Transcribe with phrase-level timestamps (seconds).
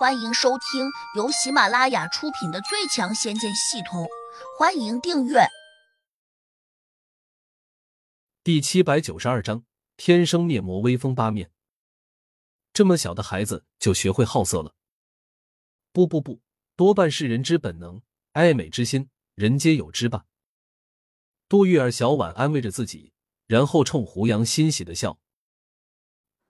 [0.00, 4.04] 欢迎收听由喜马拉雅出品的《最强仙剑系统》，
[4.58, 5.40] 欢迎订阅。
[8.42, 9.66] 第七百九十二章：
[9.98, 11.52] 天生灭魔，威风八面。
[12.72, 14.74] 这么小的孩子就学会好色了？
[15.92, 16.40] 不不不，
[16.76, 18.00] 多半是人之本能，
[18.32, 20.24] 爱美之心，人皆有之吧。
[21.46, 23.12] 杜玉儿、小婉安慰着自己，
[23.46, 25.20] 然后冲胡杨欣喜的笑：“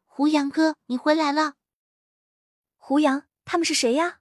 [0.06, 1.54] 胡杨哥，你回来了。”
[2.78, 3.24] 胡杨。
[3.50, 4.20] 他们是谁呀？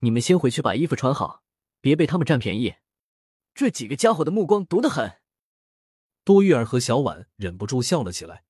[0.00, 1.44] 你们先回去把衣服穿好，
[1.80, 2.74] 别被他们占便宜。
[3.54, 5.20] 这几个家伙的目光毒得很。
[6.24, 8.42] 多玉儿和小婉忍不住笑了起来。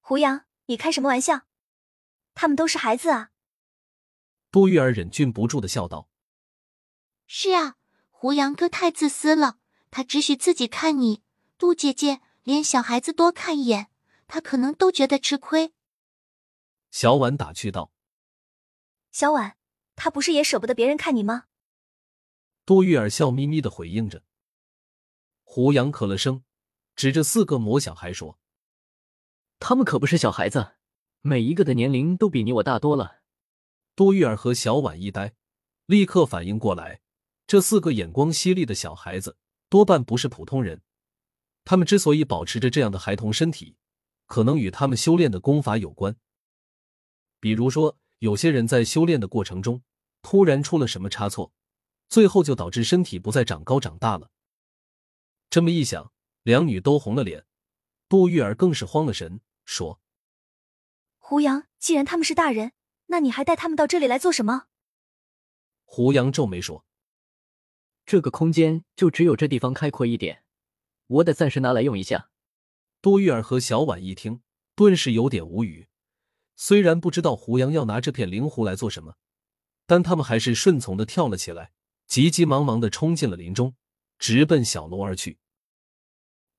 [0.00, 1.42] 胡杨，你开什么玩笑？
[2.32, 3.32] 他们都是孩子啊！
[4.50, 6.08] 多玉儿忍俊不住的笑道
[7.28, 7.76] ：“是啊，
[8.08, 9.58] 胡杨哥太自私了，
[9.90, 11.22] 他只许自己看你，
[11.58, 13.90] 杜姐姐连小孩子多看一眼，
[14.26, 15.74] 他可能都觉得吃亏。”
[16.90, 17.92] 小婉打趣道。
[19.18, 19.56] 小婉，
[19.96, 21.46] 他不是也舍不得别人看你吗？
[22.64, 24.22] 杜玉儿笑眯眯的回应着。
[25.42, 26.44] 胡杨咳了声，
[26.94, 28.38] 指着四个魔小孩说
[29.58, 30.76] ：“他们可不是小孩子，
[31.20, 33.22] 每一个的年龄都比你我大多了。”
[33.96, 35.34] 杜玉儿和小婉一呆，
[35.86, 37.00] 立刻反应过来，
[37.44, 39.36] 这四个眼光犀利的小孩子
[39.68, 40.80] 多半不是普通人。
[41.64, 43.74] 他们之所以保持着这样的孩童身体，
[44.26, 46.14] 可能与他们修炼的功法有关，
[47.40, 47.98] 比如说。
[48.18, 49.82] 有些人在修炼的过程中
[50.22, 51.52] 突然出了什么差错，
[52.08, 54.30] 最后就导致身体不再长高长大了。
[55.50, 57.46] 这么一想，两女都红了脸，
[58.08, 60.00] 杜玉儿更是慌了神，说
[61.18, 62.72] ：“胡杨，既然他们是大人，
[63.06, 64.66] 那你还带他们到这里来做什么？”
[65.84, 66.84] 胡杨皱眉说
[68.04, 70.42] ：“这个空间就只有这地方开阔一点，
[71.06, 72.30] 我得暂时拿来用一下。”
[73.00, 74.42] 杜玉儿和小婉一听，
[74.74, 75.88] 顿时有点无语。
[76.60, 79.14] 虽然不知道胡杨要拿这片灵湖来做什么，
[79.86, 81.70] 但他们还是顺从的跳了起来，
[82.08, 83.76] 急急忙忙的冲进了林中，
[84.18, 85.38] 直奔小楼而去。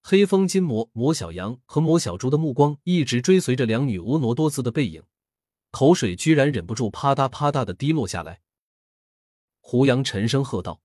[0.01, 5.03] 黑风金魔、魔小羊和魔小猪的目光一直追随着两女婀娜多姿的背影，
[5.69, 8.39] 口水居然忍不住啪嗒啪嗒的滴落下来。
[9.59, 10.81] 胡杨沉声喝道：“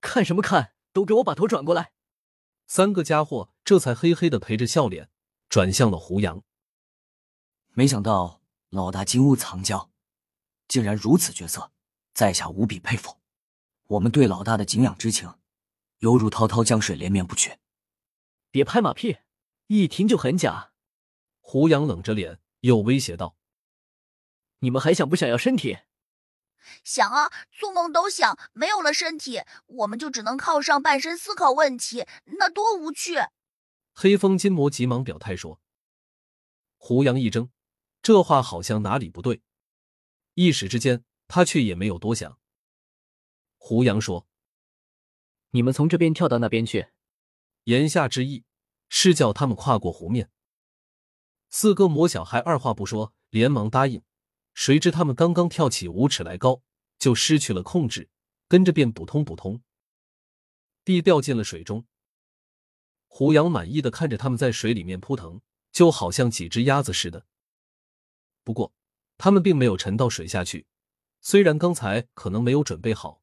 [0.00, 0.74] 看什么看？
[0.92, 1.90] 都给我把头转过来！”
[2.68, 5.10] 三个家伙这才嘿嘿的陪着笑脸，
[5.48, 6.44] 转向了胡杨。
[7.78, 9.92] 没想到老大金屋藏娇，
[10.66, 11.70] 竟然如此绝色，
[12.12, 13.18] 在下无比佩服。
[13.86, 15.32] 我们对老大的敬仰之情，
[15.98, 17.60] 犹如滔滔江水连绵不绝。
[18.50, 19.18] 别拍马屁，
[19.68, 20.72] 一听就很假。
[21.38, 23.36] 胡杨冷着脸又威胁道
[24.58, 25.78] ：“你们还想不想要身体？
[26.82, 28.36] 想啊，做梦都想。
[28.54, 33.14] 没有了身体，我们就只能靠上半身思考问题，那多无趣。”
[33.94, 35.60] 黑风金魔急忙表态说。
[36.76, 37.50] 胡杨一怔。
[38.08, 39.42] 这话好像哪里不对，
[40.32, 42.40] 一时之间他却也没有多想。
[43.58, 44.26] 胡杨说
[45.52, 46.88] ：“你们从这边跳到那边去。”
[47.64, 48.46] 言下之意
[48.88, 50.30] 是叫他们跨过湖面。
[51.50, 54.02] 四个魔小孩二话不说，连忙答应。
[54.54, 56.62] 谁知他们刚刚跳起五尺来高，
[56.98, 58.08] 就失去了控制，
[58.48, 59.62] 跟着便扑通扑通
[60.82, 61.86] 地掉进了水中。
[63.06, 67.26] 胡杨满意的看着他们在水里面扑腾，就好像几只鸭子似的。
[68.48, 68.72] 不过，
[69.18, 70.66] 他们并没有沉到水下去。
[71.20, 73.20] 虽然刚才可能没有准备好，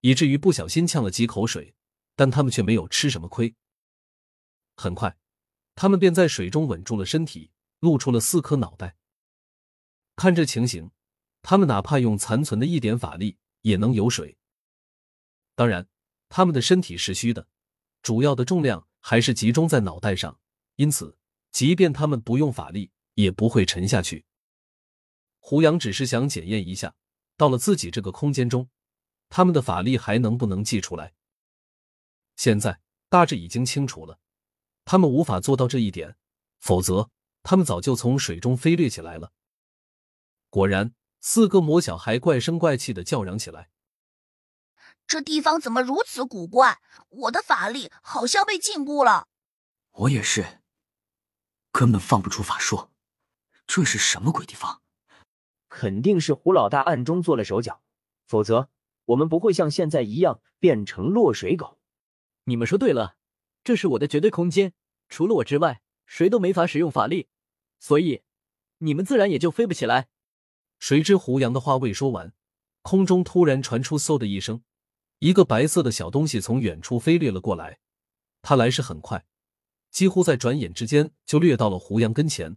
[0.00, 1.74] 以至于不小心呛了几口水，
[2.14, 3.52] 但他们却没有吃什么亏。
[4.76, 5.18] 很快，
[5.74, 8.96] 他们便在水中稳住了身体，露出了四颗脑袋。
[10.14, 10.92] 看这情形，
[11.42, 14.38] 他们哪怕用残存的一点法力也能游水。
[15.56, 15.88] 当然，
[16.28, 17.48] 他们的身体是虚的，
[18.02, 20.38] 主要的重量还是集中在脑袋上，
[20.76, 21.18] 因此，
[21.50, 24.24] 即便他们不用法力，也不会沉下去。
[25.50, 26.94] 胡杨只是想检验一下，
[27.36, 28.70] 到了自己这个空间中，
[29.28, 31.12] 他们的法力还能不能祭出来。
[32.36, 34.20] 现在大致已经清楚了，
[34.84, 36.16] 他们无法做到这一点，
[36.60, 37.10] 否则
[37.42, 39.32] 他们早就从水中飞掠起来了。
[40.50, 43.70] 果然，四个魔小孩怪声怪气的叫嚷起来
[45.08, 46.80] ：“这地方怎么如此古怪？
[47.08, 49.26] 我的法力好像被禁锢了。”
[49.90, 50.60] 我也是，
[51.72, 52.90] 根本放不出法术，
[53.66, 54.82] 这是什么鬼地方？
[55.70, 57.80] 肯定是胡老大暗中做了手脚，
[58.26, 58.68] 否则
[59.06, 61.78] 我们不会像现在一样变成落水狗。
[62.44, 63.16] 你们说对了，
[63.64, 64.74] 这是我的绝对空间，
[65.08, 67.28] 除了我之外，谁都没法使用法力，
[67.78, 68.22] 所以
[68.78, 70.08] 你们自然也就飞不起来。
[70.80, 72.32] 谁知胡杨的话未说完，
[72.82, 74.62] 空中突然传出嗖的一声，
[75.20, 77.78] 一个白色的小东西从远处飞掠了过来。
[78.42, 79.24] 它来势很快，
[79.90, 82.56] 几乎在转眼之间就掠到了胡杨跟前，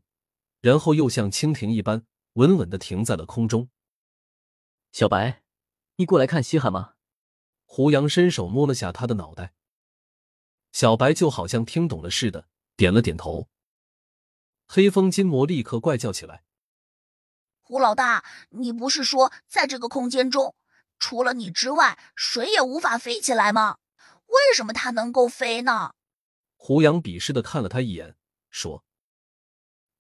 [0.62, 2.06] 然后又像蜻蜓一般。
[2.34, 3.70] 稳稳的停在了空中。
[4.92, 5.44] 小白，
[5.96, 6.94] 你过来看稀罕吗？
[7.66, 9.54] 胡杨伸手摸了下他的脑袋，
[10.72, 13.50] 小白就好像听懂了似的，点了点头。
[14.68, 16.44] 黑风金魔立刻怪叫起来
[17.62, 20.56] ：“胡老大，你不是说在这个空间中，
[21.00, 23.78] 除了你之外，谁也无法飞起来吗？
[24.28, 25.94] 为什么他能够飞呢？”
[26.58, 28.16] 胡杨鄙视的看了他一眼，
[28.50, 28.86] 说：“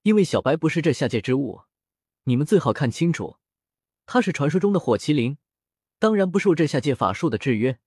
[0.04, 1.64] 因为小白不是这下界之物，
[2.26, 3.38] 你们最好看清楚，
[4.06, 5.38] 他是传说中的火麒麟，
[6.00, 7.80] 当然不受这下界法术的制约。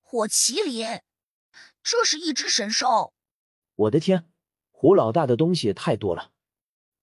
[0.00, 1.00] 火麒麟，
[1.82, 3.14] 这是一只神兽。
[3.74, 4.28] 我的天！”
[4.70, 6.32] 胡老大的东西也太多了，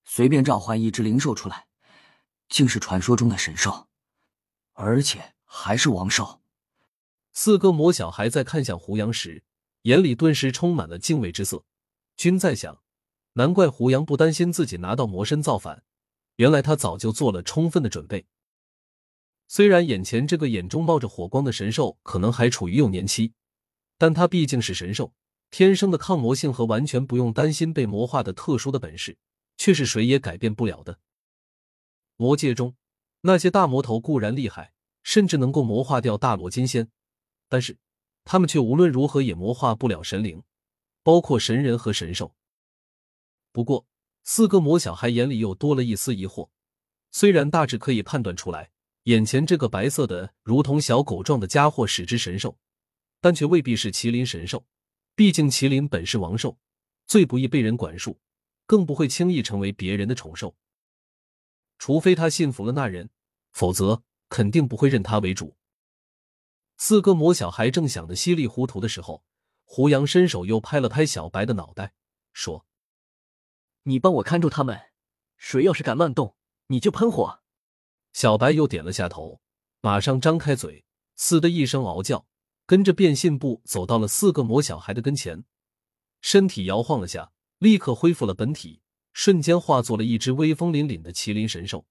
[0.04, 1.68] 随便召唤一只灵兽出来，
[2.50, 3.88] 竟是传说中的神兽，
[4.74, 6.42] 而且还是王兽。
[7.32, 9.46] 四个魔小孩在看向胡杨时，
[9.84, 11.64] 眼里顿时充满了敬畏之色。
[12.18, 12.84] 均在想，
[13.34, 15.86] 难怪胡杨不担心自己拿到魔身造反，
[16.40, 18.26] 原来他早就做了充分的准备。
[19.50, 23.34] 虽然眼前这个眼中冒着火光的神兽可能还处于幼年期，
[23.98, 25.14] 但他毕竟是神兽。
[25.52, 29.18] 天生的抗魔性和完全不用担心被魔化的特殊的本事，
[29.58, 31.00] 却是谁也改变不了的。
[32.16, 32.76] 魔界中
[33.22, 34.72] 那些大魔头固然厉害，
[35.04, 36.90] 甚至能够魔化掉大罗金仙，
[37.50, 37.78] 但是
[38.24, 40.42] 他们却无论如何也魔化不了神灵，
[41.04, 42.34] 包括神人和神兽。
[43.52, 43.86] 不过，
[44.32, 46.50] 四个魔小孩眼里又多了一丝疑惑。
[47.10, 48.70] 虽然大致可以判断出来，
[49.06, 52.60] 眼前这个白色的如同小狗状的家伙是只神兽，
[53.20, 54.68] 但却未必是麒麟神兽。
[55.16, 56.60] 毕竟麒麟本是王兽，
[57.08, 58.20] 最不易被人管束，
[58.68, 60.56] 更不会轻易成为别人的宠兽。
[61.80, 63.10] 除非他信服了那人，
[63.52, 65.58] 否则肯定不会认他为主。
[66.78, 69.24] 四个魔小孩正想得稀里糊涂的时候，
[69.64, 71.94] 胡杨伸手又拍了拍小白的脑袋，
[72.32, 72.64] 说
[73.90, 74.80] ：“你帮我看住他们，
[75.36, 76.36] 谁要是敢乱动，
[76.68, 77.42] 你就喷火。”
[78.14, 79.42] 小白又点了下头，
[79.82, 82.28] 马上张开嘴，嘶的一声嗷叫。
[82.68, 85.44] 跟着变信步走到了四个魔小孩的跟前，
[86.22, 91.88] 身体摇晃了下，立刻恢复了本体，瞬间化作了一只威风凛凛的麒麟神兽。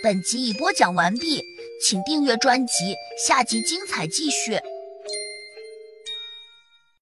[0.00, 1.42] 本集已播讲完毕，
[1.82, 2.94] 请订阅专辑，
[3.26, 4.60] 下集精彩继续。